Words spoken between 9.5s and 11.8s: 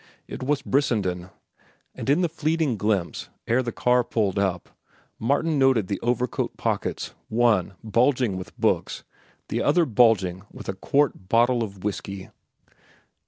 other bulging with a quart bottle